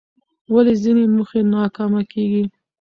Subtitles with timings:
[0.53, 2.43] ولې ځینې موخې ناکامه کېږي؟